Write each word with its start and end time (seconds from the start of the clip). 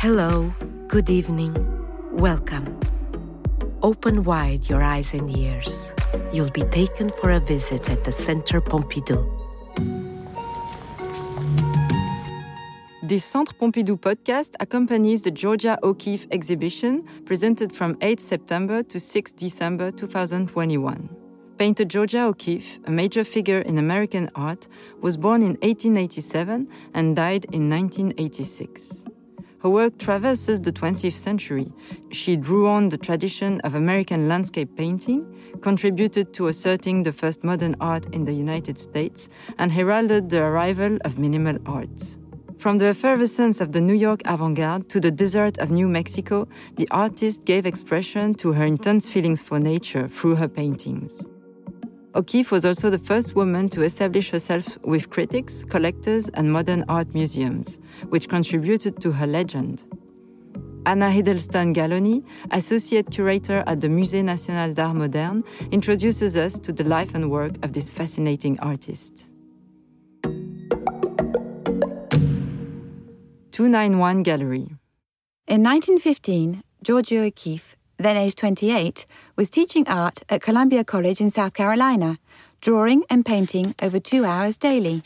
Hello, 0.00 0.50
good 0.88 1.10
evening, 1.10 1.54
welcome. 2.10 2.80
Open 3.82 4.24
wide 4.24 4.66
your 4.66 4.82
eyes 4.82 5.12
and 5.12 5.28
ears. 5.36 5.92
You'll 6.32 6.48
be 6.52 6.62
taken 6.62 7.10
for 7.20 7.32
a 7.32 7.38
visit 7.38 7.86
at 7.90 8.02
the 8.04 8.10
Centre 8.10 8.62
Pompidou. 8.62 9.20
This 13.02 13.26
Centre 13.26 13.52
Pompidou 13.52 14.00
podcast 14.00 14.54
accompanies 14.58 15.20
the 15.20 15.30
Georgia 15.30 15.78
O'Keeffe 15.82 16.26
exhibition 16.30 17.04
presented 17.26 17.70
from 17.76 17.98
8 18.00 18.20
September 18.20 18.82
to 18.82 18.98
6 18.98 19.32
December 19.32 19.90
2021. 19.90 21.10
Painter 21.58 21.84
Georgia 21.84 22.22
O'Keeffe, 22.22 22.78
a 22.86 22.90
major 22.90 23.22
figure 23.22 23.60
in 23.60 23.76
American 23.76 24.30
art, 24.34 24.66
was 25.02 25.18
born 25.18 25.42
in 25.42 25.58
1887 25.60 26.68
and 26.94 27.14
died 27.14 27.44
in 27.52 27.68
1986. 27.68 29.04
Her 29.62 29.68
work 29.68 29.98
traverses 29.98 30.60
the 30.60 30.72
20th 30.72 31.12
century. 31.12 31.70
She 32.10 32.36
drew 32.36 32.66
on 32.66 32.88
the 32.88 32.96
tradition 32.96 33.60
of 33.60 33.74
American 33.74 34.26
landscape 34.26 34.74
painting, 34.74 35.26
contributed 35.60 36.32
to 36.34 36.48
asserting 36.48 37.02
the 37.02 37.12
first 37.12 37.44
modern 37.44 37.76
art 37.78 38.06
in 38.14 38.24
the 38.24 38.32
United 38.32 38.78
States, 38.78 39.28
and 39.58 39.70
heralded 39.70 40.30
the 40.30 40.42
arrival 40.42 40.96
of 41.04 41.18
minimal 41.18 41.58
art. 41.66 42.18
From 42.56 42.78
the 42.78 42.86
effervescence 42.86 43.60
of 43.60 43.72
the 43.72 43.80
New 43.82 43.94
York 43.94 44.22
avant 44.24 44.56
garde 44.56 44.88
to 44.90 45.00
the 45.00 45.10
desert 45.10 45.58
of 45.58 45.70
New 45.70 45.88
Mexico, 45.88 46.48
the 46.76 46.88
artist 46.90 47.44
gave 47.44 47.66
expression 47.66 48.34
to 48.36 48.52
her 48.52 48.64
intense 48.64 49.10
feelings 49.10 49.42
for 49.42 49.58
nature 49.58 50.08
through 50.08 50.36
her 50.36 50.48
paintings. 50.48 51.26
O'Keeffe 52.12 52.50
was 52.50 52.64
also 52.64 52.90
the 52.90 52.98
first 52.98 53.36
woman 53.36 53.68
to 53.68 53.82
establish 53.84 54.30
herself 54.30 54.76
with 54.82 55.10
critics, 55.10 55.62
collectors, 55.62 56.28
and 56.30 56.52
modern 56.52 56.84
art 56.88 57.14
museums, 57.14 57.78
which 58.08 58.28
contributed 58.28 59.00
to 59.00 59.12
her 59.12 59.28
legend. 59.28 59.84
Anna 60.86 61.08
Hiddleston 61.08 61.72
Galloni, 61.72 62.24
associate 62.50 63.10
curator 63.12 63.62
at 63.68 63.80
the 63.80 63.86
Musée 63.86 64.24
National 64.24 64.74
d'Art 64.74 64.96
Moderne, 64.96 65.44
introduces 65.70 66.36
us 66.36 66.58
to 66.58 66.72
the 66.72 66.82
life 66.82 67.14
and 67.14 67.30
work 67.30 67.52
of 67.64 67.74
this 67.74 67.92
fascinating 67.92 68.58
artist. 68.58 69.30
291 73.52 74.24
Gallery. 74.24 74.68
In 75.46 75.62
1915, 75.62 76.62
Georgia 76.82 77.20
O'Keeffe 77.20 77.76
then 78.02 78.16
aged 78.16 78.38
28, 78.38 79.06
was 79.36 79.50
teaching 79.50 79.86
art 79.86 80.22
at 80.28 80.42
Columbia 80.42 80.84
College 80.84 81.20
in 81.20 81.30
South 81.30 81.54
Carolina, 81.54 82.18
drawing 82.60 83.04
and 83.10 83.24
painting 83.24 83.74
over 83.82 84.00
two 84.00 84.24
hours 84.24 84.56
daily. 84.56 85.02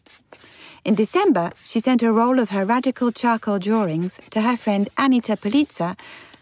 In 0.84 0.94
December, 0.94 1.52
she 1.64 1.80
sent 1.80 2.02
a 2.02 2.12
roll 2.12 2.38
of 2.38 2.50
her 2.50 2.64
radical 2.64 3.10
charcoal 3.10 3.58
drawings 3.58 4.20
to 4.30 4.42
her 4.42 4.56
friend 4.56 4.88
Anita 4.98 5.32
Pollitzer, 5.36 5.98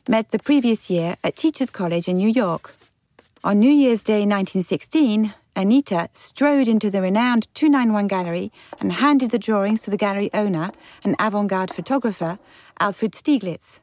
met 0.08 0.30
the 0.30 0.38
previous 0.38 0.90
year 0.90 1.16
at 1.22 1.36
Teachers 1.36 1.70
College 1.70 2.08
in 2.08 2.16
New 2.16 2.28
York. 2.28 2.74
On 3.44 3.58
New 3.58 3.70
Year's 3.70 4.02
Day 4.02 4.26
1916, 4.26 5.32
Anita 5.54 6.08
strode 6.12 6.66
into 6.66 6.90
the 6.90 7.02
renowned 7.02 7.46
291 7.54 8.08
gallery 8.08 8.50
and 8.80 8.94
handed 8.94 9.30
the 9.30 9.38
drawings 9.38 9.82
to 9.82 9.90
the 9.90 9.96
gallery 9.96 10.30
owner, 10.32 10.70
an 11.04 11.14
avant 11.18 11.48
garde 11.48 11.70
photographer, 11.70 12.38
Alfred 12.80 13.12
Stieglitz. 13.12 13.80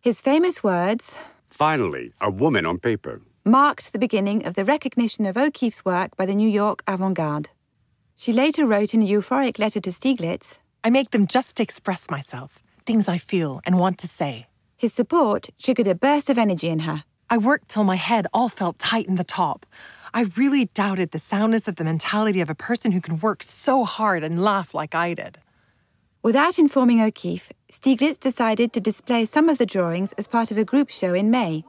His 0.00 0.20
famous 0.20 0.62
words, 0.62 1.18
Finally, 1.58 2.12
a 2.20 2.30
woman 2.30 2.64
on 2.64 2.78
paper. 2.78 3.20
Marked 3.44 3.92
the 3.92 3.98
beginning 3.98 4.46
of 4.46 4.54
the 4.54 4.64
recognition 4.64 5.26
of 5.26 5.36
O'Keeffe's 5.36 5.84
work 5.84 6.16
by 6.16 6.24
the 6.24 6.36
New 6.36 6.48
York 6.48 6.84
avant 6.86 7.16
garde. 7.16 7.48
She 8.14 8.32
later 8.32 8.64
wrote 8.64 8.94
in 8.94 9.02
a 9.02 9.08
euphoric 9.08 9.58
letter 9.58 9.80
to 9.80 9.90
Stieglitz 9.90 10.60
I 10.84 10.90
make 10.90 11.10
them 11.10 11.26
just 11.26 11.56
to 11.56 11.64
express 11.64 12.08
myself, 12.08 12.62
things 12.86 13.08
I 13.08 13.18
feel 13.18 13.60
and 13.66 13.76
want 13.76 13.98
to 13.98 14.06
say. 14.06 14.46
His 14.76 14.94
support 14.94 15.48
triggered 15.58 15.88
a 15.88 15.96
burst 15.96 16.30
of 16.30 16.38
energy 16.38 16.68
in 16.68 16.80
her. 16.80 17.02
I 17.28 17.38
worked 17.38 17.70
till 17.70 17.82
my 17.82 17.96
head 17.96 18.28
all 18.32 18.48
felt 18.48 18.78
tight 18.78 19.08
in 19.08 19.16
the 19.16 19.24
top. 19.24 19.66
I 20.14 20.30
really 20.36 20.66
doubted 20.66 21.10
the 21.10 21.18
soundness 21.18 21.66
of 21.66 21.74
the 21.74 21.82
mentality 21.82 22.40
of 22.40 22.50
a 22.50 22.54
person 22.54 22.92
who 22.92 23.00
can 23.00 23.18
work 23.18 23.42
so 23.42 23.84
hard 23.84 24.22
and 24.22 24.44
laugh 24.44 24.74
like 24.74 24.94
I 24.94 25.12
did. 25.12 25.38
Without 26.22 26.58
informing 26.58 27.00
O'Keeffe, 27.00 27.52
Stieglitz 27.70 28.18
decided 28.18 28.72
to 28.72 28.80
display 28.80 29.24
some 29.24 29.48
of 29.48 29.58
the 29.58 29.66
drawings 29.66 30.12
as 30.14 30.26
part 30.26 30.50
of 30.50 30.58
a 30.58 30.64
group 30.64 30.90
show 30.90 31.14
in 31.14 31.30
May. 31.30 31.64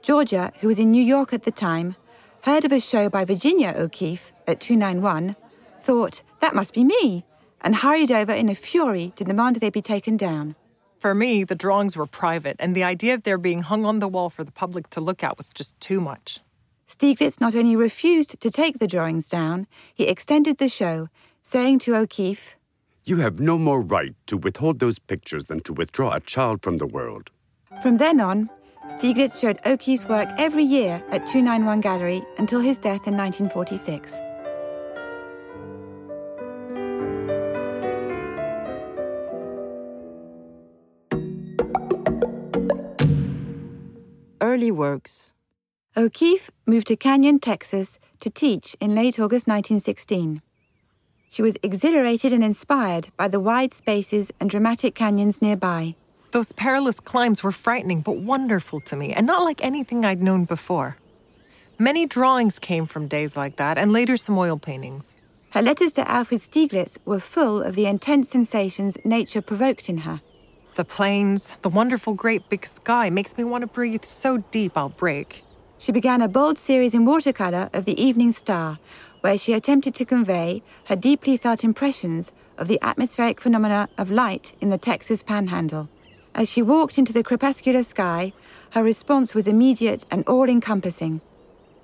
Georgia, 0.00 0.50
who 0.60 0.68
was 0.68 0.78
in 0.78 0.90
New 0.90 1.02
York 1.02 1.34
at 1.34 1.42
the 1.42 1.50
time, 1.50 1.94
heard 2.42 2.64
of 2.64 2.72
a 2.72 2.80
show 2.80 3.10
by 3.10 3.24
Virginia 3.24 3.74
O'Keeffe 3.76 4.32
at 4.46 4.60
291, 4.60 5.36
thought, 5.80 6.22
that 6.40 6.54
must 6.54 6.72
be 6.72 6.84
me, 6.84 7.26
and 7.60 7.76
hurried 7.76 8.10
over 8.10 8.32
in 8.32 8.48
a 8.48 8.54
fury 8.54 9.12
to 9.16 9.24
demand 9.24 9.56
they 9.56 9.68
be 9.68 9.82
taken 9.82 10.16
down. 10.16 10.56
For 10.98 11.14
me, 11.14 11.44
the 11.44 11.54
drawings 11.54 11.98
were 11.98 12.06
private, 12.06 12.56
and 12.58 12.74
the 12.74 12.84
idea 12.84 13.12
of 13.12 13.24
their 13.24 13.36
being 13.36 13.60
hung 13.60 13.84
on 13.84 13.98
the 13.98 14.08
wall 14.08 14.30
for 14.30 14.42
the 14.42 14.52
public 14.52 14.88
to 14.90 15.02
look 15.02 15.22
at 15.22 15.36
was 15.36 15.50
just 15.50 15.78
too 15.80 16.00
much. 16.00 16.40
Stieglitz 16.88 17.40
not 17.42 17.54
only 17.54 17.76
refused 17.76 18.40
to 18.40 18.50
take 18.50 18.78
the 18.78 18.86
drawings 18.86 19.28
down, 19.28 19.66
he 19.94 20.06
extended 20.08 20.56
the 20.56 20.68
show, 20.68 21.08
saying 21.42 21.80
to 21.80 21.94
O'Keeffe, 21.94 22.56
you 23.06 23.18
have 23.18 23.38
no 23.38 23.56
more 23.56 23.80
right 23.80 24.14
to 24.26 24.36
withhold 24.36 24.80
those 24.80 24.98
pictures 24.98 25.46
than 25.46 25.60
to 25.60 25.72
withdraw 25.72 26.12
a 26.12 26.20
child 26.20 26.60
from 26.62 26.78
the 26.78 26.86
world. 26.86 27.30
From 27.80 27.98
then 27.98 28.20
on, 28.20 28.50
Stieglitz 28.88 29.40
showed 29.40 29.60
O'Keeffe's 29.64 30.08
work 30.08 30.28
every 30.38 30.64
year 30.64 31.02
at 31.10 31.26
291 31.26 31.80
Gallery 31.80 32.22
until 32.38 32.60
his 32.60 32.78
death 32.78 33.06
in 33.06 33.16
1946. 33.16 34.16
Early 44.40 44.70
works. 44.70 45.32
O'Keeffe 45.96 46.50
moved 46.66 46.88
to 46.88 46.96
Canyon, 46.96 47.38
Texas 47.38 47.98
to 48.20 48.30
teach 48.30 48.76
in 48.80 48.94
late 48.94 49.18
August 49.18 49.46
1916. 49.46 50.42
She 51.28 51.42
was 51.42 51.56
exhilarated 51.62 52.32
and 52.32 52.44
inspired 52.44 53.08
by 53.16 53.28
the 53.28 53.40
wide 53.40 53.72
spaces 53.72 54.32
and 54.40 54.48
dramatic 54.48 54.94
canyons 54.94 55.42
nearby. 55.42 55.96
Those 56.32 56.52
perilous 56.52 57.00
climbs 57.00 57.42
were 57.42 57.52
frightening 57.52 58.00
but 58.00 58.16
wonderful 58.18 58.80
to 58.80 58.96
me, 58.96 59.12
and 59.12 59.26
not 59.26 59.42
like 59.42 59.64
anything 59.64 60.04
I'd 60.04 60.22
known 60.22 60.44
before. 60.44 60.96
Many 61.78 62.06
drawings 62.06 62.58
came 62.58 62.86
from 62.86 63.06
days 63.06 63.36
like 63.36 63.56
that, 63.56 63.78
and 63.78 63.92
later 63.92 64.16
some 64.16 64.38
oil 64.38 64.58
paintings. 64.58 65.14
Her 65.50 65.62
letters 65.62 65.92
to 65.92 66.10
Alfred 66.10 66.40
Stieglitz 66.40 66.98
were 67.04 67.20
full 67.20 67.62
of 67.62 67.74
the 67.74 67.86
intense 67.86 68.30
sensations 68.30 68.98
nature 69.04 69.40
provoked 69.40 69.88
in 69.88 69.98
her. 69.98 70.20
The 70.74 70.84
plains, 70.84 71.52
the 71.62 71.70
wonderful 71.70 72.12
great 72.12 72.48
big 72.50 72.66
sky 72.66 73.08
makes 73.08 73.36
me 73.38 73.44
want 73.44 73.62
to 73.62 73.66
breathe 73.66 74.04
so 74.04 74.38
deep 74.50 74.76
I'll 74.76 74.90
break. 74.90 75.42
She 75.78 75.92
began 75.92 76.22
a 76.22 76.28
bold 76.28 76.58
series 76.58 76.94
in 76.94 77.04
watercolor 77.04 77.70
of 77.72 77.84
the 77.84 77.98
evening 78.02 78.32
star, 78.32 78.78
where 79.26 79.36
she 79.36 79.54
attempted 79.54 79.92
to 79.92 80.04
convey 80.04 80.62
her 80.84 80.94
deeply 80.94 81.36
felt 81.36 81.64
impressions 81.64 82.30
of 82.58 82.68
the 82.68 82.78
atmospheric 82.80 83.40
phenomena 83.40 83.88
of 83.98 84.08
light 84.08 84.52
in 84.60 84.68
the 84.68 84.78
Texas 84.78 85.20
panhandle. 85.20 85.88
As 86.32 86.48
she 86.48 86.62
walked 86.62 86.96
into 86.96 87.12
the 87.12 87.24
crepuscular 87.24 87.82
sky, 87.82 88.32
her 88.70 88.84
response 88.84 89.34
was 89.34 89.48
immediate 89.48 90.06
and 90.12 90.22
all 90.28 90.48
encompassing. 90.48 91.20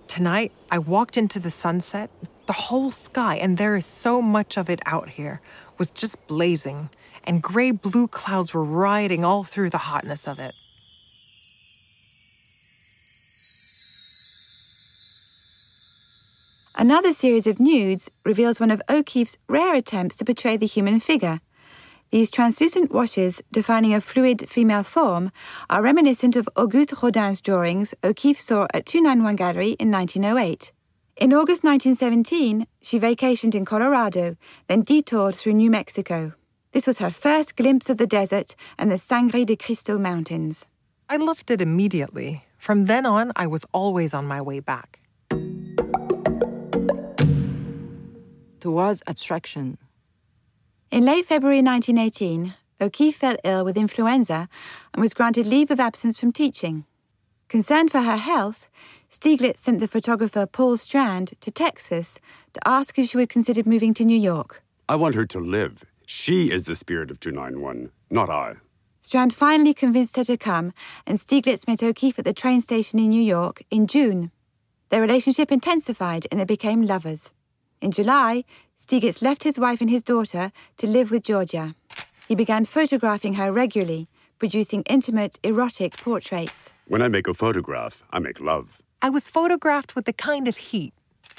Tonight, 0.07 0.53
I 0.71 0.79
walked 0.79 1.17
into 1.17 1.41
the 1.41 1.51
sunset. 1.51 2.11
The 2.47 2.53
whole 2.53 2.93
sky, 2.93 3.35
and 3.35 3.59
there 3.59 3.75
is 3.75 3.87
so 3.87 4.23
much 4.23 4.57
of 4.57 4.71
it 4.71 4.79
out 4.87 5.09
here, 5.09 5.41
was 5.79 5.91
just 5.91 6.25
blazing, 6.29 6.91
and 7.25 7.43
gray 7.43 7.73
blue 7.73 8.07
clouds 8.07 8.55
were 8.55 8.63
riding 8.63 9.25
all 9.25 9.43
through 9.43 9.71
the 9.71 9.87
hotness 9.91 10.29
of 10.29 10.39
it. 10.39 10.55
Another 16.83 17.13
series 17.13 17.47
of 17.47 17.61
nudes 17.61 18.11
reveals 18.25 18.59
one 18.59 18.73
of 18.73 18.83
O'Keeffe's 18.91 19.37
rare 19.47 19.73
attempts 19.73 20.17
to 20.17 20.25
portray 20.25 20.57
the 20.57 20.67
human 20.67 20.99
figure. 20.99 21.39
These 22.11 22.29
translucent 22.29 22.91
washes, 22.91 23.41
defining 23.53 23.95
a 23.95 24.01
fluid 24.01 24.49
female 24.49 24.83
form, 24.83 25.31
are 25.71 25.81
reminiscent 25.81 26.35
of 26.35 26.49
Auguste 26.57 27.01
Rodin's 27.01 27.41
drawings 27.41 27.95
O'Keeffe 28.03 28.41
saw 28.41 28.67
at 28.75 28.85
291 28.85 29.37
Gallery 29.37 29.71
in 29.79 29.93
1908. 29.93 30.73
In 31.19 31.33
August 31.33 31.63
1917, 31.63 32.67
she 32.81 32.99
vacationed 32.99 33.55
in 33.55 33.65
Colorado, 33.65 34.35
then 34.67 34.83
detoured 34.83 35.37
through 35.37 35.53
New 35.53 35.71
Mexico. 35.71 36.33
This 36.73 36.89
was 36.89 36.99
her 36.99 37.13
first 37.13 37.55
glimpse 37.55 37.91
of 37.91 37.99
the 37.99 38.09
desert 38.09 38.57
and 38.77 38.91
the 38.91 38.99
Sangre 38.99 39.45
de 39.45 39.55
Cristo 39.55 39.99
Mountains. 39.99 40.67
I 41.09 41.17
loved 41.17 41.49
it 41.53 41.61
immediately. 41.61 42.43
From 42.59 42.87
then 42.87 43.07
on, 43.07 43.31
I 43.37 43.47
was 43.47 43.65
always 43.71 44.13
on 44.13 44.27
my 44.27 44.43
way 44.43 44.59
back. 44.59 44.99
Towards 48.63 49.03
abstraction. 49.09 49.77
In 50.91 51.05
late 51.05 51.27
February 51.27 51.63
1918, 51.63 52.55
O'Keeffe 52.81 53.17
fell 53.17 53.37
ill 53.43 53.65
with 53.65 53.77
influenza 53.77 54.49
and 54.95 55.03
was 55.03 55.15
granted 55.15 55.47
leave 55.47 55.71
of 55.71 55.81
absence 55.81 56.19
from 56.19 56.33
teaching. 56.33 56.85
Concerned 57.49 57.91
for 57.91 58.03
her 58.03 58.17
health, 58.17 58.69
Stieglitz 59.11 59.59
sent 59.59 59.81
the 59.81 59.89
photographer 59.89 60.47
Paul 60.47 60.77
Strand 60.77 61.35
to 61.41 61.51
Texas 61.51 62.21
to 62.55 62.61
ask 62.67 62.99
if 62.99 63.09
she 63.09 63.17
would 63.17 63.29
consider 63.29 63.63
moving 63.65 63.95
to 63.95 64.05
New 64.05 64.19
York. 64.19 64.63
I 64.89 64.95
want 64.95 65.17
her 65.17 65.27
to 65.27 65.41
live. 65.41 65.85
She 66.07 66.51
is 66.51 66.65
the 66.65 66.77
spirit 66.77 67.11
of 67.11 67.19
291, 67.19 67.91
not 68.11 68.31
I. 68.31 68.55
Strand 69.01 69.35
finally 69.35 69.75
convinced 69.75 70.17
her 70.17 70.25
to 70.25 70.37
come, 70.37 70.73
and 71.05 71.19
Stieglitz 71.19 71.67
met 71.67 71.83
O'Keeffe 71.83 72.21
at 72.21 72.25
the 72.25 72.33
train 72.33 72.61
station 72.61 73.01
in 73.01 73.11
New 73.11 73.23
York 73.23 73.65
in 73.71 73.89
June. 73.89 74.31
Their 74.91 75.01
relationship 75.01 75.51
intensified 75.51 76.29
and 76.31 76.39
they 76.39 76.45
became 76.45 76.83
lovers. 76.83 77.33
In 77.83 77.91
July, 77.91 78.45
Stieglitz 78.79 79.23
left 79.23 79.43
his 79.43 79.59
wife 79.59 79.81
and 79.81 79.91
his 79.91 80.05
daughter 80.05 80.53
to 80.77 80.87
live 80.87 81.11
with 81.11 81.25
Georgia. 81.25 81.75
He 82.29 82.37
began 82.37 82.65
photographing 82.65 83.35
her 83.35 83.51
regularly, 83.51 84.07
producing 84.39 84.83
intimate, 84.83 85.37
erotic 85.43 85.97
portraits. 85.97 86.75
When 86.87 87.03
I 87.03 87.09
make 87.09 87.27
a 87.27 87.35
photograph, 87.35 88.05
I 88.13 88.21
make 88.21 88.39
love. 88.39 88.81
I 89.03 89.11
was 89.11 89.29
photographed 89.29 89.97
with 89.97 90.07
a 90.07 90.13
kind 90.13 90.47
of 90.47 90.57
heat 90.57 90.95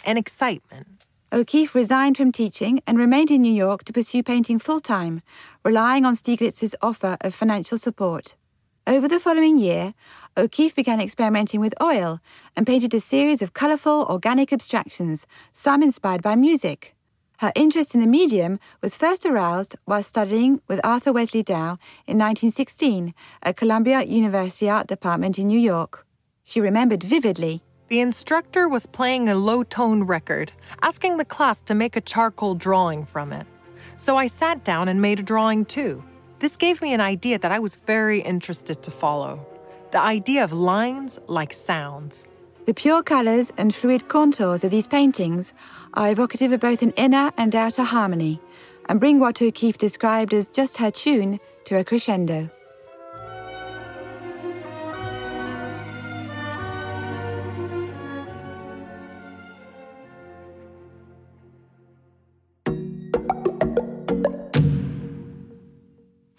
and 0.05 0.17
excitement. 0.17 1.05
O'Keeffe 1.31 1.73
resigned 1.73 2.17
from 2.17 2.33
teaching 2.33 2.81
and 2.85 2.99
remained 2.99 3.31
in 3.31 3.41
New 3.41 3.53
York 3.53 3.85
to 3.85 3.93
pursue 3.93 4.21
painting 4.21 4.59
full 4.59 4.81
time, 4.81 5.21
relying 5.63 6.03
on 6.03 6.13
Stieglitz's 6.13 6.75
offer 6.81 7.15
of 7.21 7.33
financial 7.33 7.77
support. 7.77 8.35
Over 8.85 9.07
the 9.07 9.19
following 9.19 9.59
year, 9.59 9.93
O'Keeffe 10.35 10.75
began 10.75 10.99
experimenting 10.99 11.61
with 11.61 11.73
oil 11.81 12.19
and 12.53 12.67
painted 12.67 12.93
a 12.93 12.99
series 12.99 13.41
of 13.41 13.53
colourful 13.53 14.05
organic 14.09 14.51
abstractions, 14.51 15.25
some 15.53 15.81
inspired 15.81 16.21
by 16.21 16.35
music. 16.35 16.93
Her 17.37 17.53
interest 17.55 17.95
in 17.95 18.01
the 18.01 18.07
medium 18.07 18.59
was 18.81 18.97
first 18.97 19.25
aroused 19.25 19.77
while 19.85 20.03
studying 20.03 20.61
with 20.67 20.81
Arthur 20.83 21.13
Wesley 21.13 21.43
Dow 21.43 21.77
in 22.07 22.17
1916 22.17 23.13
at 23.41 23.55
Columbia 23.55 24.03
University 24.03 24.69
Art 24.69 24.87
Department 24.87 25.39
in 25.39 25.47
New 25.47 25.59
York. 25.59 26.05
She 26.43 26.59
remembered 26.59 27.03
vividly 27.03 27.63
the 27.87 28.01
instructor 28.01 28.67
was 28.67 28.85
playing 28.85 29.29
a 29.29 29.35
low 29.35 29.63
tone 29.63 30.03
record, 30.03 30.51
asking 30.81 31.15
the 31.15 31.25
class 31.25 31.61
to 31.61 31.73
make 31.73 31.95
a 31.95 32.01
charcoal 32.01 32.53
drawing 32.53 33.05
from 33.05 33.31
it. 33.31 33.47
So 33.95 34.17
I 34.17 34.27
sat 34.27 34.65
down 34.65 34.89
and 34.89 35.01
made 35.01 35.21
a 35.21 35.23
drawing 35.23 35.63
too. 35.63 36.03
This 36.43 36.57
gave 36.57 36.81
me 36.81 36.93
an 36.93 36.99
idea 36.99 37.39
that 37.39 37.53
I 37.53 37.59
was 37.59 37.75
very 37.75 38.19
interested 38.19 38.83
to 38.83 38.91
follow 38.91 39.47
the 39.91 40.01
idea 40.01 40.43
of 40.43 40.51
lines 40.51 41.17
like 41.27 41.53
sounds. 41.53 42.25
The 42.65 42.73
pure 42.73 43.01
colours 43.01 43.53
and 43.57 43.73
fluid 43.73 44.09
contours 44.09 44.65
of 44.65 44.71
these 44.71 44.85
paintings 44.85 45.53
are 45.93 46.11
evocative 46.11 46.51
of 46.51 46.59
both 46.59 46.81
an 46.81 46.91
inner 46.97 47.31
and 47.37 47.55
outer 47.55 47.83
harmony 47.83 48.41
and 48.89 48.99
bring 48.99 49.21
what 49.21 49.41
O'Keeffe 49.41 49.77
described 49.77 50.33
as 50.33 50.49
just 50.49 50.79
her 50.79 50.91
tune 50.91 51.39
to 51.63 51.79
a 51.79 51.85
crescendo. 51.85 52.49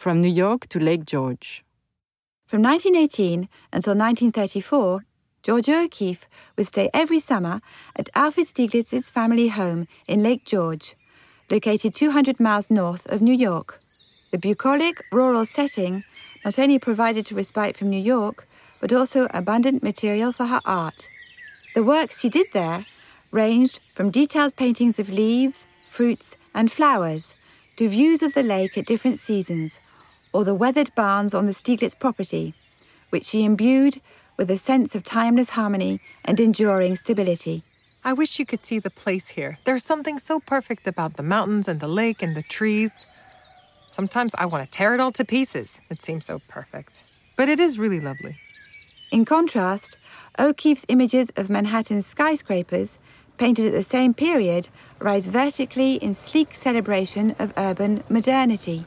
From 0.04 0.20
New 0.20 0.28
York 0.28 0.66
to 0.68 0.78
Lake 0.78 1.06
George. 1.06 1.64
From 2.46 2.60
1918 2.60 3.48
until 3.72 3.94
1934, 3.94 5.02
Georgia 5.42 5.78
O'Keeffe 5.78 6.28
would 6.58 6.66
stay 6.66 6.90
every 6.92 7.18
summer 7.18 7.62
at 7.96 8.10
Alfred 8.14 8.46
Stieglitz's 8.46 9.08
family 9.08 9.48
home 9.48 9.88
in 10.06 10.22
Lake 10.22 10.44
George, 10.44 10.94
located 11.50 11.94
200 11.94 12.38
miles 12.38 12.70
north 12.70 13.06
of 13.06 13.22
New 13.22 13.32
York. 13.32 13.80
The 14.30 14.36
bucolic 14.36 15.02
rural 15.10 15.46
setting 15.46 16.04
not 16.44 16.58
only 16.58 16.78
provided 16.78 17.32
a 17.32 17.34
respite 17.34 17.74
from 17.74 17.88
New 17.88 18.04
York, 18.14 18.46
but 18.80 18.92
also 18.92 19.26
abundant 19.30 19.82
material 19.82 20.32
for 20.32 20.44
her 20.44 20.60
art. 20.66 21.08
The 21.74 21.82
works 21.82 22.20
she 22.20 22.28
did 22.28 22.48
there 22.52 22.84
ranged 23.30 23.80
from 23.94 24.10
detailed 24.10 24.54
paintings 24.54 24.98
of 24.98 25.08
leaves, 25.08 25.66
fruits, 25.88 26.36
and 26.54 26.70
flowers 26.70 27.36
to 27.76 27.88
views 27.88 28.22
of 28.22 28.34
the 28.34 28.42
lake 28.42 28.76
at 28.76 28.84
different 28.84 29.18
seasons 29.18 29.80
or 30.34 30.44
the 30.44 30.54
weathered 30.54 30.92
barns 30.96 31.32
on 31.32 31.46
the 31.46 31.54
Stieglitz 31.54 31.98
property, 31.98 32.52
which 33.10 33.24
she 33.24 33.44
imbued 33.44 34.02
with 34.36 34.50
a 34.50 34.58
sense 34.58 34.96
of 34.96 35.04
timeless 35.04 35.50
harmony 35.50 36.00
and 36.24 36.40
enduring 36.40 36.96
stability. 36.96 37.62
I 38.04 38.12
wish 38.12 38.38
you 38.40 38.44
could 38.44 38.64
see 38.64 38.80
the 38.80 38.90
place 38.90 39.28
here. 39.28 39.58
There's 39.64 39.84
something 39.84 40.18
so 40.18 40.40
perfect 40.40 40.88
about 40.88 41.16
the 41.16 41.22
mountains 41.22 41.68
and 41.68 41.78
the 41.78 41.88
lake 41.88 42.20
and 42.20 42.36
the 42.36 42.42
trees. 42.42 43.06
Sometimes 43.90 44.34
I 44.36 44.46
want 44.46 44.64
to 44.64 44.76
tear 44.76 44.92
it 44.92 45.00
all 45.00 45.12
to 45.12 45.24
pieces. 45.24 45.80
It 45.88 46.02
seems 46.02 46.26
so 46.26 46.40
perfect. 46.48 47.04
But 47.36 47.48
it 47.48 47.60
is 47.60 47.78
really 47.78 48.00
lovely. 48.00 48.36
In 49.12 49.24
contrast, 49.24 49.96
O'Keeffe's 50.36 50.84
images 50.88 51.30
of 51.36 51.48
Manhattan's 51.48 52.06
skyscrapers, 52.08 52.98
painted 53.38 53.66
at 53.66 53.72
the 53.72 53.84
same 53.84 54.12
period, 54.12 54.68
rise 54.98 55.28
vertically 55.28 55.94
in 55.94 56.12
sleek 56.12 56.54
celebration 56.54 57.36
of 57.38 57.52
urban 57.56 58.02
modernity. 58.08 58.84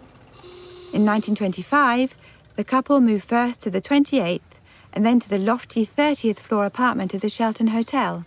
In 0.98 1.06
1925, 1.06 2.16
the 2.56 2.64
couple 2.64 3.00
moved 3.02 3.24
first 3.24 3.62
to 3.62 3.70
the 3.70 3.80
28th 3.80 4.58
and 4.92 5.06
then 5.06 5.20
to 5.20 5.30
the 5.30 5.38
lofty 5.38 5.86
30th 5.86 6.40
floor 6.40 6.66
apartment 6.66 7.14
of 7.14 7.22
the 7.22 7.30
Shelton 7.30 7.68
Hotel. 7.68 8.26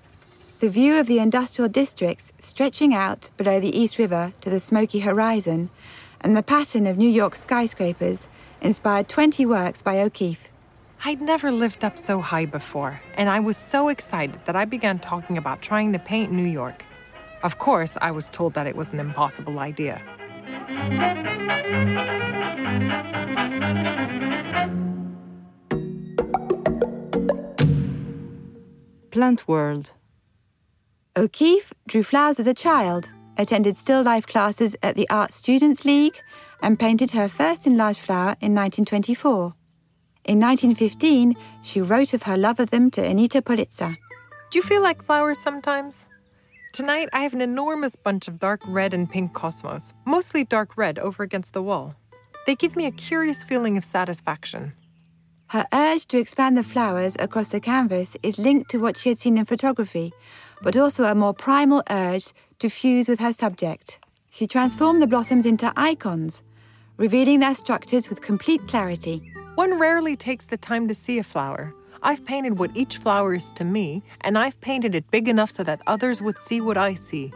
The 0.61 0.69
view 0.69 0.95
of 0.95 1.09
the 1.09 1.19
industrial 1.19 1.69
districts 1.69 2.33
stretching 2.39 2.95
out 2.95 3.31
below 3.37 3.59
the 3.59 3.77
East 3.77 3.99
River 3.99 4.35
to 4.43 4.49
the 4.49 4.61
smoky 4.61 5.01
horizon 5.01 5.71
and 6.21 6.37
the 6.37 6.45
pattern 6.45 6.87
of 6.87 6.97
New 6.97 7.09
York 7.09 7.35
skyscrapers 7.35 8.29
inspired 8.61 9.09
20 9.09 9.45
works 9.47 9.83
by 9.83 10.01
O'Keeffe. 10.01 10.49
I'd 11.05 11.21
never 11.21 11.51
lived 11.51 11.83
up 11.85 11.99
so 11.99 12.21
high 12.21 12.47
before, 12.47 13.01
and 13.15 13.29
I 13.29 13.41
was 13.41 13.57
so 13.57 13.89
excited 13.89 14.45
that 14.45 14.55
I 14.55 14.65
began 14.65 15.01
talking 15.01 15.37
about 15.37 15.61
trying 15.61 15.93
to 15.95 15.99
paint 15.99 16.31
New 16.31 16.47
York. 16.47 16.85
Of 17.43 17.59
course, 17.59 17.99
I 18.01 18.13
was 18.13 18.29
told 18.29 18.55
that 18.55 18.69
it 18.69 18.77
was 18.77 18.93
an 18.93 19.01
impossible 19.01 19.59
idea. 19.59 20.01
Plant 29.11 29.49
World. 29.49 29.95
O'Keeffe 31.17 31.73
drew 31.87 32.03
flowers 32.03 32.39
as 32.39 32.47
a 32.47 32.55
child, 32.55 33.11
attended 33.37 33.77
still 33.77 34.03
life 34.03 34.27
classes 34.27 34.77
at 34.83 34.95
the 34.95 35.09
Art 35.11 35.33
Students 35.33 35.85
League, 35.85 36.21
and 36.63 36.79
painted 36.79 37.11
her 37.11 37.29
first 37.29 37.67
enlarged 37.67 37.99
flower 37.99 38.37
in 38.41 38.55
1924. 38.55 39.55
In 40.25 40.39
1915, 40.39 41.35
she 41.63 41.81
wrote 41.81 42.15
of 42.15 42.23
her 42.23 42.37
love 42.37 42.61
of 42.61 42.71
them 42.71 42.91
to 42.93 43.05
Anita 43.05 43.43
Pollitzer. 43.43 43.97
Do 44.51 44.59
you 44.59 44.63
feel 44.63 44.83
like 44.83 45.03
flowers 45.03 45.39
sometimes? 45.39 46.07
Tonight, 46.73 47.09
I 47.13 47.23
have 47.23 47.35
an 47.35 47.41
enormous 47.41 47.97
bunch 47.97 48.29
of 48.29 48.39
dark 48.39 48.61
red 48.65 48.95
and 48.95 49.11
pink 49.11 49.33
cosmos, 49.33 49.93
mostly 50.05 50.45
dark 50.45 50.77
red, 50.77 51.01
over 51.01 51.25
against 51.25 51.53
the 51.53 51.63
wall. 51.63 51.97
They 52.47 52.55
give 52.55 52.77
me 52.77 52.87
a 52.87 52.93
curious 52.93 53.43
feeling 53.43 53.77
of 53.77 53.85
satisfaction. 53.85 54.75
Her 55.49 55.67
urge 55.73 56.07
to 56.07 56.19
expand 56.19 56.57
the 56.57 56.63
flowers 56.63 57.17
across 57.19 57.49
the 57.49 57.59
canvas 57.59 58.17
is 58.23 58.39
linked 58.39 58.71
to 58.71 58.79
what 58.79 58.97
she 58.97 59.09
had 59.09 59.19
seen 59.19 59.37
in 59.37 59.47
photography, 59.47 60.13
but 60.63 60.77
also 60.77 61.03
a 61.05 61.15
more 61.15 61.35
primal 61.35 61.83
urge 61.91 62.33
to 62.61 62.69
fuse 62.69 63.09
with 63.09 63.19
her 63.19 63.33
subject. 63.33 63.99
She 64.31 64.47
transformed 64.47 65.03
the 65.03 65.09
blossoms 65.09 65.47
into 65.47 65.73
icons, 65.75 66.45
revealing 66.99 67.41
their 67.41 67.57
structures 67.57 68.09
with 68.09 68.23
complete 68.23 68.69
clarity. 68.69 69.33
One 69.57 69.77
rarely 69.77 70.15
takes 70.15 70.47
the 70.47 70.57
time 70.57 70.87
to 70.87 70.95
see 70.95 71.19
a 71.19 71.25
flower. 71.25 71.75
I've 72.03 72.25
painted 72.25 72.59
what 72.59 72.75
each 72.75 72.97
flower 72.97 73.35
is 73.35 73.51
to 73.53 73.65
me, 73.65 74.03
and 74.23 74.39
I've 74.39 74.61
painted 74.61 74.95
it 74.95 75.11
big 75.11 75.29
enough 75.29 75.51
so 75.51 75.63
that 75.65 75.83
others 75.87 76.23
would 76.23 76.39
see 76.39 76.61
what 76.61 76.79
I 76.79 76.95
see. 76.95 77.33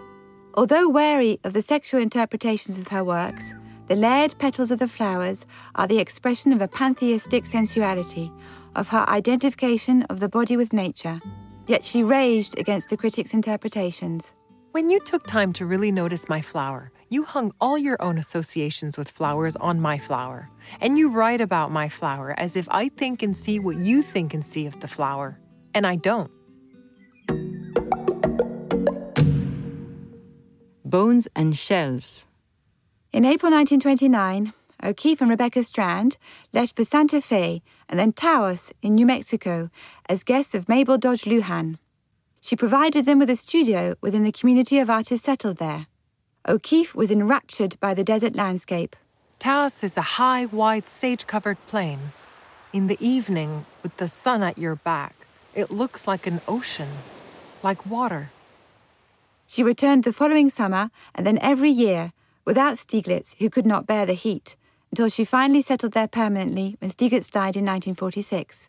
Although 0.54 0.88
wary 0.88 1.38
of 1.44 1.52
the 1.52 1.62
sexual 1.62 2.00
interpretations 2.00 2.78
of 2.78 2.88
her 2.88 3.04
works, 3.04 3.54
the 3.88 3.96
layered 3.96 4.38
petals 4.38 4.70
of 4.70 4.78
the 4.78 4.88
flowers 4.88 5.44
are 5.74 5.86
the 5.86 5.98
expression 5.98 6.52
of 6.52 6.62
a 6.62 6.68
pantheistic 6.68 7.44
sensuality, 7.44 8.32
of 8.74 8.88
her 8.88 9.04
identification 9.08 10.02
of 10.04 10.20
the 10.20 10.28
body 10.28 10.56
with 10.56 10.72
nature. 10.72 11.20
Yet 11.66 11.84
she 11.84 12.02
raged 12.02 12.58
against 12.58 12.88
the 12.88 12.96
critics' 12.96 13.34
interpretations. 13.34 14.32
When 14.72 14.88
you 14.88 14.98
took 15.00 15.26
time 15.26 15.52
to 15.54 15.66
really 15.66 15.92
notice 15.92 16.28
my 16.28 16.40
flower, 16.40 16.90
you 17.08 17.24
hung 17.24 17.52
all 17.60 17.78
your 17.78 18.00
own 18.00 18.18
associations 18.18 18.96
with 18.96 19.10
flowers 19.10 19.56
on 19.56 19.80
my 19.80 19.98
flower. 19.98 20.50
And 20.80 20.98
you 20.98 21.10
write 21.10 21.40
about 21.40 21.70
my 21.70 21.88
flower 21.88 22.34
as 22.38 22.56
if 22.56 22.68
I 22.70 22.88
think 22.88 23.22
and 23.22 23.36
see 23.36 23.58
what 23.58 23.76
you 23.76 24.02
think 24.02 24.34
and 24.34 24.44
see 24.44 24.66
of 24.66 24.80
the 24.80 24.88
flower. 24.88 25.38
And 25.74 25.86
I 25.86 25.96
don't. 25.96 26.30
Bones 30.84 31.28
and 31.34 31.58
Shells. 31.58 32.26
In 33.12 33.24
April 33.24 33.50
1929, 33.50 34.52
O'Keeffe 34.82 35.20
and 35.20 35.30
Rebecca 35.30 35.62
Strand 35.62 36.18
left 36.52 36.76
for 36.76 36.84
Santa 36.84 37.20
Fe 37.20 37.62
and 37.88 37.98
then 37.98 38.12
Taos 38.12 38.72
in 38.82 38.94
New 38.94 39.06
Mexico 39.06 39.70
as 40.08 40.22
guests 40.22 40.54
of 40.54 40.68
Mabel 40.68 40.98
Dodge 40.98 41.22
Luhan. 41.22 41.78
She 42.40 42.56
provided 42.56 43.06
them 43.06 43.18
with 43.18 43.30
a 43.30 43.36
studio 43.36 43.94
within 44.02 44.22
the 44.22 44.30
community 44.30 44.78
of 44.78 44.90
artists 44.90 45.24
settled 45.24 45.56
there. 45.56 45.86
O'Keeffe 46.46 46.94
was 46.94 47.10
enraptured 47.10 47.80
by 47.80 47.94
the 47.94 48.04
desert 48.04 48.36
landscape. 48.36 48.96
Taos 49.38 49.82
is 49.82 49.96
a 49.96 50.18
high, 50.20 50.44
wide, 50.44 50.86
sage 50.86 51.26
covered 51.26 51.56
plain. 51.66 52.12
In 52.70 52.86
the 52.86 52.98
evening, 53.00 53.64
with 53.82 53.96
the 53.96 54.08
sun 54.08 54.42
at 54.42 54.58
your 54.58 54.76
back, 54.76 55.26
it 55.54 55.70
looks 55.70 56.06
like 56.06 56.26
an 56.26 56.42
ocean, 56.46 56.88
like 57.62 57.86
water. 57.86 58.30
She 59.46 59.62
returned 59.62 60.04
the 60.04 60.12
following 60.12 60.50
summer 60.50 60.90
and 61.14 61.26
then 61.26 61.38
every 61.38 61.70
year 61.70 62.12
without 62.44 62.76
Stieglitz, 62.76 63.36
who 63.38 63.48
could 63.48 63.64
not 63.64 63.86
bear 63.86 64.04
the 64.04 64.12
heat, 64.12 64.56
until 64.90 65.08
she 65.08 65.24
finally 65.24 65.62
settled 65.62 65.92
there 65.92 66.08
permanently 66.08 66.76
when 66.78 66.90
Stieglitz 66.90 67.30
died 67.30 67.56
in 67.56 67.64
1946. 67.64 68.68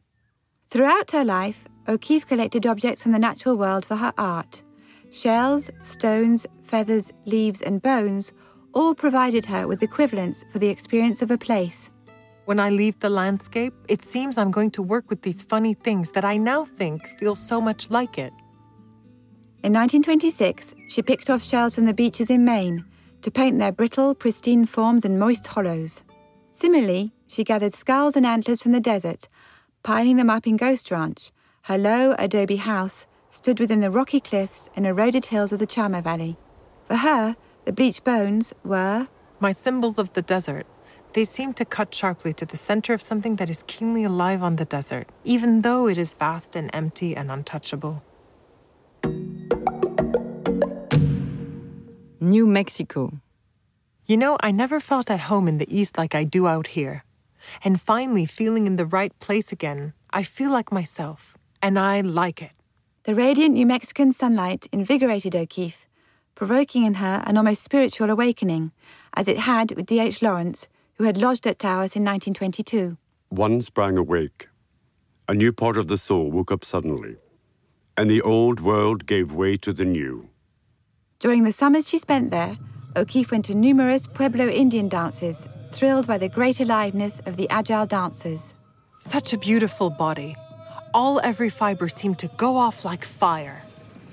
Throughout 0.69 1.11
her 1.11 1.25
life, 1.25 1.67
O'Keeffe 1.89 2.25
collected 2.25 2.65
objects 2.65 3.03
from 3.03 3.11
the 3.11 3.19
natural 3.19 3.57
world 3.57 3.85
for 3.85 3.97
her 3.97 4.13
art. 4.17 4.63
Shells, 5.11 5.69
stones, 5.81 6.45
feathers, 6.63 7.11
leaves, 7.25 7.61
and 7.61 7.81
bones 7.81 8.33
all 8.73 8.93
provided 8.93 9.45
her 9.45 9.67
with 9.67 9.81
equivalents 9.81 10.43
for 10.51 10.59
the 10.59 10.67
experience 10.67 11.21
of 11.21 11.31
a 11.31 11.37
place. 11.37 11.89
When 12.45 12.59
I 12.59 12.69
leave 12.69 12.99
the 12.99 13.09
landscape, 13.09 13.73
it 13.87 14.03
seems 14.03 14.37
I'm 14.37 14.51
going 14.51 14.71
to 14.71 14.83
work 14.83 15.09
with 15.09 15.21
these 15.23 15.41
funny 15.41 15.73
things 15.73 16.11
that 16.11 16.25
I 16.25 16.37
now 16.37 16.65
think 16.65 17.07
feel 17.17 17.33
so 17.33 17.59
much 17.59 17.89
like 17.89 18.17
it. 18.17 18.33
In 19.63 19.73
1926, 19.73 20.75
she 20.89 21.01
picked 21.01 21.29
off 21.29 21.41
shells 21.41 21.73
from 21.73 21.85
the 21.85 21.93
beaches 21.93 22.29
in 22.29 22.45
Maine 22.45 22.85
to 23.23 23.31
paint 23.31 23.57
their 23.57 23.71
brittle, 23.71 24.13
pristine 24.13 24.67
forms 24.67 25.05
in 25.05 25.17
moist 25.17 25.47
hollows. 25.47 26.03
Similarly, 26.51 27.13
she 27.25 27.43
gathered 27.43 27.73
skulls 27.73 28.15
and 28.15 28.25
antlers 28.25 28.61
from 28.61 28.73
the 28.73 28.79
desert, 28.79 29.27
piling 29.81 30.17
them 30.17 30.29
up 30.29 30.45
in 30.45 30.57
Ghost 30.57 30.91
Ranch, 30.91 31.31
her 31.63 31.79
low 31.79 32.13
adobe 32.19 32.57
house 32.57 33.07
stood 33.35 33.59
within 33.59 33.81
the 33.81 33.91
rocky 33.91 34.21
cliffs 34.21 34.69
and 34.77 34.87
eroded 34.87 35.25
hills 35.25 35.51
of 35.51 35.59
the 35.59 35.67
Chama 35.67 36.01
Valley. 36.01 36.37
For 36.87 36.95
her, 36.95 37.35
the 37.65 37.73
bleached 37.73 38.05
bones 38.05 38.53
were 38.63 39.09
my 39.41 39.51
symbols 39.51 39.99
of 39.99 40.13
the 40.13 40.21
desert. 40.21 40.65
They 41.11 41.25
seem 41.25 41.53
to 41.55 41.65
cut 41.65 41.93
sharply 41.93 42.33
to 42.33 42.45
the 42.45 42.55
center 42.55 42.93
of 42.93 43.01
something 43.01 43.35
that 43.35 43.49
is 43.49 43.63
keenly 43.67 44.05
alive 44.05 44.41
on 44.41 44.55
the 44.55 44.63
desert, 44.63 45.09
even 45.25 45.63
though 45.63 45.85
it 45.87 45.97
is 45.97 46.13
vast 46.13 46.55
and 46.55 46.69
empty 46.73 47.13
and 47.13 47.29
untouchable. 47.29 48.03
New 52.21 52.47
Mexico. 52.47 53.19
You 54.05 54.15
know, 54.15 54.37
I 54.39 54.51
never 54.51 54.79
felt 54.79 55.11
at 55.11 55.27
home 55.31 55.49
in 55.49 55.57
the 55.57 55.67
East 55.69 55.97
like 55.97 56.15
I 56.15 56.23
do 56.23 56.47
out 56.47 56.67
here. 56.67 57.03
And 57.65 57.81
finally, 57.81 58.25
feeling 58.25 58.65
in 58.65 58.77
the 58.77 58.85
right 58.85 59.17
place 59.19 59.51
again, 59.51 59.91
I 60.11 60.23
feel 60.23 60.51
like 60.51 60.71
myself, 60.71 61.37
and 61.61 61.77
I 61.77 61.99
like 61.99 62.41
it. 62.41 62.54
The 63.05 63.13
radiant 63.13 63.53
New 63.53 63.67
Mexican 63.67 64.11
sunlight 64.11 64.67
invigorated 64.71 65.35
O'Keeffe, 65.35 65.85
provoking 66.33 66.85
in 66.85 66.95
her 66.95 67.23
an 67.27 67.37
almost 67.37 67.61
spiritual 67.61 68.09
awakening, 68.09 68.71
as 69.13 69.27
it 69.27 69.37
had 69.37 69.73
with 69.75 69.85
D.H. 69.85 70.23
Lawrence, 70.23 70.67
who 70.95 71.03
had 71.03 71.15
lodged 71.15 71.45
at 71.45 71.59
Taos 71.59 71.95
in 71.95 72.03
1922. 72.03 72.97
One 73.29 73.61
sprang 73.61 73.95
awake. 73.95 74.49
A 75.29 75.35
new 75.35 75.53
part 75.53 75.77
of 75.77 75.87
the 75.87 75.99
soul 75.99 76.31
woke 76.31 76.51
up 76.51 76.65
suddenly, 76.65 77.17
and 77.95 78.09
the 78.09 78.23
old 78.23 78.59
world 78.59 79.05
gave 79.05 79.31
way 79.31 79.55
to 79.57 79.71
the 79.71 79.85
new. 79.85 80.29
During 81.19 81.43
the 81.43 81.53
summers 81.53 81.87
she 81.87 81.99
spent 81.99 82.31
there, 82.31 82.57
O'Keeffe 82.95 83.31
went 83.31 83.45
to 83.45 83.53
numerous 83.53 84.07
Pueblo 84.07 84.47
Indian 84.47 84.89
dances, 84.89 85.47
thrilled 85.71 86.07
by 86.07 86.17
the 86.17 86.27
great 86.27 86.59
aliveness 86.59 87.19
of 87.27 87.37
the 87.37 87.47
agile 87.51 87.85
dancers. 87.85 88.55
Such 88.99 89.31
a 89.31 89.37
beautiful 89.37 89.91
body, 89.91 90.35
all 90.95 91.19
every 91.25 91.49
fiber 91.49 91.89
seemed 91.89 92.17
to 92.17 92.29
go 92.37 92.55
off 92.55 92.85
like 92.85 93.03
fire. 93.03 93.63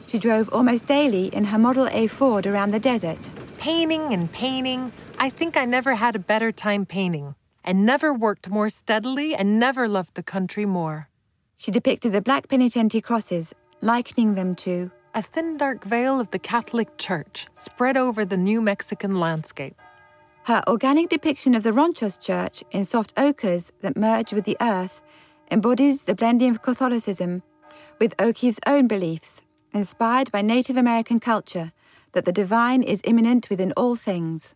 She 0.09 0.19
drove 0.19 0.49
almost 0.53 0.87
daily 0.87 1.27
in 1.29 1.45
her 1.45 1.59
Model 1.59 1.89
A 1.93 2.09
Ford 2.09 2.45
around 2.45 2.73
the 2.73 2.81
desert. 2.81 3.31
Painting 3.57 4.13
and 4.13 4.31
painting. 4.33 4.91
I 5.17 5.31
think 5.31 5.57
I 5.57 5.65
never 5.65 5.95
had 5.95 6.17
a 6.17 6.19
better 6.33 6.51
time 6.51 6.85
painting, 6.85 7.37
and 7.63 7.87
never 7.87 8.13
worked 8.13 8.51
more 8.51 8.69
steadily, 8.69 9.33
and 9.33 9.61
never 9.61 9.87
loved 9.87 10.17
the 10.17 10.25
country 10.25 10.67
more. 10.67 11.09
She 11.57 11.71
depicted 11.71 12.13
the 12.13 12.21
black 12.21 12.49
Penitente 12.49 13.01
crosses, 13.01 13.55
likening 13.81 14.35
them 14.35 14.57
to 14.57 14.91
a 15.15 15.23
thin 15.23 15.57
dark 15.57 15.85
veil 15.85 16.19
of 16.19 16.31
the 16.31 16.41
Catholic 16.41 16.99
Church 16.99 17.47
spread 17.55 17.97
over 17.97 18.25
the 18.25 18.37
New 18.37 18.61
Mexican 18.61 19.21
landscape. 19.21 19.77
Her 20.47 20.65
organic 20.67 21.11
depiction 21.11 21.55
of 21.55 21.63
the 21.63 21.73
Ranchos 21.73 22.17
Church 22.17 22.65
in 22.73 22.85
soft 22.85 23.15
ochres 23.17 23.71
that 23.83 23.97
merge 23.97 24.33
with 24.33 24.45
the 24.45 24.57
earth 24.61 25.01
embodies 25.53 26.05
the 26.05 26.15
blending 26.15 26.51
of 26.51 26.63
Catholicism 26.63 27.43
with 28.01 28.15
O'Keeffe's 28.19 28.59
own 28.67 28.89
beliefs, 28.89 29.43
inspired 29.73 30.33
by 30.33 30.41
Native 30.41 30.79
American 30.79 31.21
culture, 31.21 31.73
that 32.13 32.25
the 32.25 32.33
divine 32.33 32.83
is 32.83 33.03
immanent 33.05 33.51
within 33.51 33.73
all 33.77 33.95
things. 33.95 34.55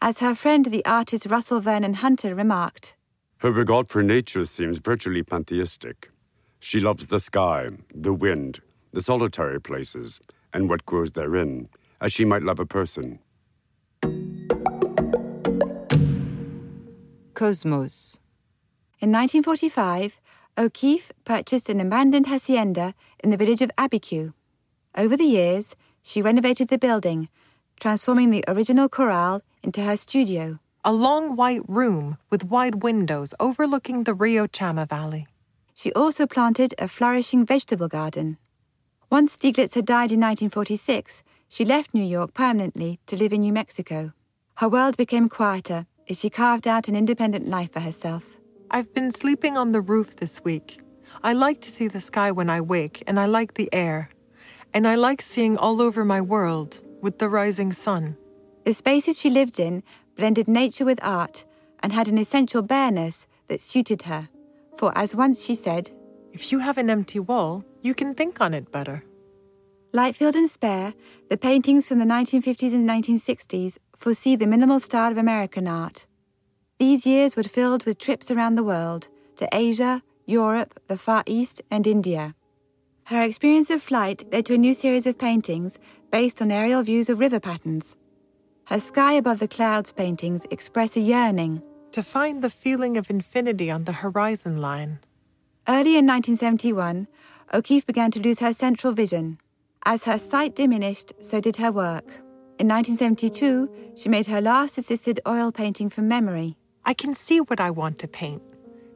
As 0.00 0.20
her 0.20 0.34
friend 0.34 0.64
the 0.64 0.84
artist 0.86 1.26
Russell 1.26 1.60
Vernon 1.60 1.94
Hunter 1.94 2.34
remarked, 2.34 2.94
Her 3.38 3.52
regard 3.52 3.90
for 3.90 4.02
nature 4.02 4.46
seems 4.46 4.78
virtually 4.78 5.22
pantheistic. 5.22 6.08
She 6.58 6.80
loves 6.80 7.08
the 7.08 7.20
sky, 7.20 7.68
the 7.94 8.14
wind, 8.14 8.60
the 8.92 9.02
solitary 9.02 9.60
places, 9.60 10.20
and 10.54 10.70
what 10.70 10.86
grows 10.86 11.12
therein, 11.12 11.68
as 12.00 12.14
she 12.14 12.24
might 12.24 12.42
love 12.42 12.58
a 12.58 12.66
person. 12.66 13.18
Cosmos. 17.34 18.20
In 19.02 19.10
1945, 19.12 20.20
O'Keeffe 20.58 21.12
purchased 21.24 21.68
an 21.68 21.80
abandoned 21.80 22.26
hacienda 22.26 22.94
in 23.22 23.30
the 23.30 23.36
village 23.36 23.62
of 23.62 23.70
Abiquiu. 23.78 24.34
Over 24.96 25.16
the 25.16 25.24
years, 25.24 25.76
she 26.02 26.22
renovated 26.22 26.68
the 26.68 26.78
building, 26.78 27.28
transforming 27.78 28.30
the 28.30 28.44
original 28.48 28.88
corral 28.88 29.42
into 29.62 29.82
her 29.82 29.96
studio. 29.96 30.58
A 30.84 30.92
long 30.92 31.36
white 31.36 31.62
room 31.68 32.18
with 32.30 32.44
wide 32.44 32.82
windows 32.82 33.34
overlooking 33.38 34.04
the 34.04 34.14
Rio 34.14 34.46
Chama 34.46 34.88
Valley. 34.88 35.26
She 35.74 35.92
also 35.92 36.26
planted 36.26 36.74
a 36.78 36.88
flourishing 36.88 37.44
vegetable 37.44 37.88
garden. 37.88 38.38
Once 39.10 39.36
Stieglitz 39.36 39.74
had 39.74 39.86
died 39.86 40.12
in 40.12 40.20
1946, 40.20 41.22
she 41.48 41.64
left 41.64 41.94
New 41.94 42.04
York 42.04 42.32
permanently 42.32 42.98
to 43.06 43.16
live 43.16 43.32
in 43.32 43.42
New 43.42 43.52
Mexico. 43.52 44.12
Her 44.56 44.68
world 44.68 44.96
became 44.96 45.28
quieter 45.28 45.86
as 46.08 46.20
she 46.20 46.30
carved 46.30 46.66
out 46.66 46.88
an 46.88 46.96
independent 46.96 47.48
life 47.48 47.72
for 47.72 47.80
herself. 47.80 48.36
I've 48.72 48.94
been 48.94 49.10
sleeping 49.10 49.56
on 49.56 49.72
the 49.72 49.80
roof 49.80 50.14
this 50.14 50.44
week. 50.44 50.80
I 51.24 51.32
like 51.32 51.60
to 51.62 51.72
see 51.72 51.88
the 51.88 52.00
sky 52.00 52.30
when 52.30 52.48
I 52.48 52.60
wake, 52.60 53.02
and 53.04 53.18
I 53.18 53.26
like 53.26 53.54
the 53.54 53.68
air. 53.72 54.10
And 54.72 54.86
I 54.86 54.94
like 54.94 55.20
seeing 55.20 55.58
all 55.58 55.82
over 55.82 56.04
my 56.04 56.20
world 56.20 56.80
with 57.02 57.18
the 57.18 57.28
rising 57.28 57.72
sun. 57.72 58.16
The 58.64 58.72
spaces 58.72 59.18
she 59.18 59.28
lived 59.28 59.58
in 59.58 59.82
blended 60.16 60.46
nature 60.46 60.84
with 60.84 61.00
art 61.02 61.44
and 61.82 61.92
had 61.92 62.06
an 62.06 62.16
essential 62.16 62.62
bareness 62.62 63.26
that 63.48 63.60
suited 63.60 64.02
her. 64.02 64.28
For, 64.76 64.96
as 64.96 65.16
once 65.16 65.44
she 65.44 65.56
said, 65.56 65.90
If 66.32 66.52
you 66.52 66.60
have 66.60 66.78
an 66.78 66.90
empty 66.90 67.18
wall, 67.18 67.64
you 67.82 67.92
can 67.92 68.14
think 68.14 68.40
on 68.40 68.54
it 68.54 68.70
better. 68.70 69.02
Lightfield 69.92 70.36
and 70.36 70.48
Spare, 70.48 70.94
the 71.28 71.36
paintings 71.36 71.88
from 71.88 71.98
the 71.98 72.04
1950s 72.04 72.72
and 72.72 72.88
1960s, 72.88 73.78
foresee 73.96 74.36
the 74.36 74.46
minimal 74.46 74.78
style 74.78 75.10
of 75.10 75.18
American 75.18 75.66
art. 75.66 76.06
These 76.80 77.04
years 77.04 77.36
were 77.36 77.42
filled 77.42 77.84
with 77.84 77.98
trips 77.98 78.30
around 78.30 78.54
the 78.54 78.64
world 78.64 79.08
to 79.36 79.46
Asia, 79.52 80.02
Europe, 80.24 80.80
the 80.88 80.96
Far 80.96 81.22
East, 81.26 81.60
and 81.70 81.86
India. 81.86 82.34
Her 83.04 83.22
experience 83.22 83.68
of 83.68 83.82
flight 83.82 84.24
led 84.32 84.46
to 84.46 84.54
a 84.54 84.58
new 84.58 84.72
series 84.72 85.06
of 85.06 85.18
paintings 85.18 85.78
based 86.10 86.40
on 86.40 86.50
aerial 86.50 86.82
views 86.82 87.10
of 87.10 87.20
river 87.20 87.38
patterns. 87.38 87.98
Her 88.68 88.80
sky 88.80 89.12
above 89.12 89.40
the 89.40 89.46
clouds 89.46 89.92
paintings 89.92 90.46
express 90.50 90.96
a 90.96 91.00
yearning 91.00 91.62
to 91.92 92.02
find 92.02 92.40
the 92.40 92.48
feeling 92.48 92.96
of 92.96 93.10
infinity 93.10 93.70
on 93.70 93.84
the 93.84 94.00
horizon 94.00 94.56
line. 94.56 95.00
Early 95.68 95.98
in 95.98 96.06
1971, 96.06 97.08
O'Keeffe 97.52 97.84
began 97.84 98.10
to 98.12 98.20
lose 98.20 98.40
her 98.40 98.54
central 98.54 98.94
vision. 98.94 99.38
As 99.84 100.04
her 100.04 100.16
sight 100.16 100.56
diminished, 100.56 101.12
so 101.20 101.42
did 101.42 101.56
her 101.56 101.70
work. 101.70 102.06
In 102.58 102.68
1972, 102.68 103.68
she 103.96 104.08
made 104.08 104.28
her 104.28 104.40
last 104.40 104.78
assisted 104.78 105.20
oil 105.28 105.52
painting 105.52 105.90
from 105.90 106.08
memory. 106.08 106.56
I 106.90 106.92
can 106.92 107.14
see 107.14 107.40
what 107.40 107.60
I 107.60 107.70
want 107.70 108.00
to 108.00 108.08
paint. 108.08 108.42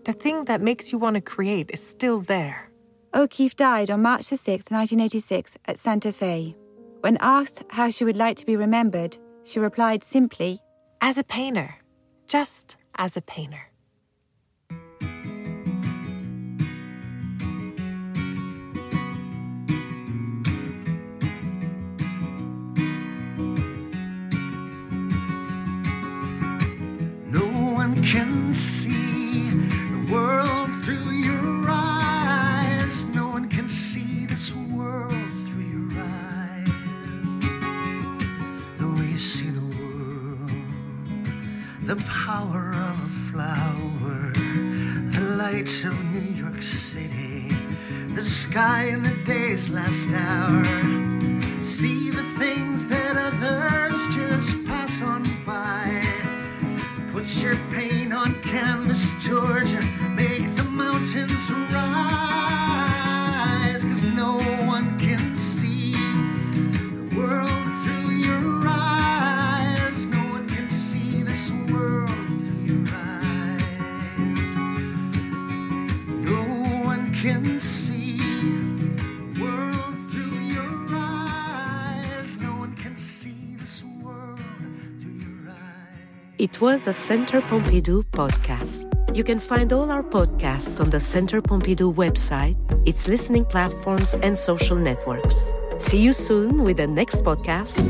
The 0.04 0.12
thing 0.12 0.46
that 0.46 0.60
makes 0.60 0.90
you 0.90 0.98
want 0.98 1.14
to 1.14 1.20
create 1.20 1.70
is 1.72 1.80
still 1.80 2.18
there. 2.18 2.72
O'Keeffe 3.14 3.54
died 3.54 3.88
on 3.88 4.02
March 4.02 4.24
6, 4.24 4.64
1986, 4.68 5.56
at 5.66 5.78
Santa 5.78 6.10
Fe. 6.10 6.56
When 7.02 7.16
asked 7.20 7.62
how 7.70 7.90
she 7.90 8.04
would 8.04 8.16
like 8.16 8.36
to 8.38 8.46
be 8.46 8.56
remembered, 8.56 9.16
she 9.44 9.60
replied 9.60 10.02
simply, 10.02 10.60
As 11.00 11.18
a 11.18 11.22
painter. 11.22 11.76
Just 12.26 12.76
as 12.96 13.16
a 13.16 13.22
painter. 13.22 13.70
Can 28.04 28.52
see 28.52 29.48
the 29.50 30.12
world 30.12 30.68
through 30.84 31.10
your 31.10 31.64
eyes. 31.68 33.02
No 33.14 33.28
one 33.28 33.48
can 33.48 33.66
see 33.66 34.26
this 34.26 34.54
world 34.54 35.14
through 35.46 35.62
your 35.62 35.90
eyes. 35.98 36.68
The 38.76 38.94
way 38.94 39.06
you 39.06 39.18
see 39.18 39.48
the 39.48 39.64
world, 39.78 40.50
the 41.84 41.96
power 42.04 42.74
of 42.74 42.94
a 43.00 43.10
flower, 43.32 44.32
the 45.16 45.36
lights 45.38 45.84
of 45.84 45.94
New 46.12 46.34
York 46.42 46.60
City, 46.60 47.56
the 48.14 48.24
sky 48.24 48.84
in 48.88 49.02
the 49.02 49.16
day's 49.24 49.70
last 49.70 50.10
hour. 50.10 50.62
See 51.62 52.10
the 52.10 52.24
things 52.38 52.86
that 52.88 53.16
others 53.16 53.83
your 57.44 57.56
pain 57.70 58.10
on 58.10 58.34
canvas, 58.40 59.22
Georgia. 59.22 59.82
Make 60.16 60.56
the 60.56 60.64
mountains 60.64 61.50
rise, 61.50 61.74
cause 63.84 64.04
no 64.04 64.38
one 64.66 64.98
can 64.98 65.36
see 65.36 65.92
the 65.92 67.14
world 67.14 67.50
through 67.84 68.12
your 68.12 68.64
eyes. 68.66 70.06
No 70.06 70.22
one 70.32 70.46
can 70.46 70.70
see 70.70 71.22
this 71.22 71.50
world 71.70 72.08
through 72.08 72.62
your 72.64 72.86
eyes. 72.94 74.56
No 76.30 76.42
one 76.82 77.12
can 77.12 77.60
see. 77.60 77.83
It 86.54 86.60
was 86.60 86.86
a 86.86 86.92
Center 86.92 87.40
Pompidou 87.40 88.04
podcast. 88.12 88.86
You 89.12 89.24
can 89.24 89.40
find 89.40 89.72
all 89.72 89.90
our 89.90 90.04
podcasts 90.04 90.80
on 90.80 90.88
the 90.88 91.00
Center 91.00 91.42
Pompidou 91.42 91.92
website, 91.92 92.54
its 92.86 93.08
listening 93.08 93.44
platforms, 93.44 94.14
and 94.22 94.38
social 94.38 94.76
networks. 94.76 95.50
See 95.78 95.98
you 95.98 96.12
soon 96.12 96.62
with 96.62 96.76
the 96.76 96.86
next 96.86 97.24
podcast. 97.24 97.82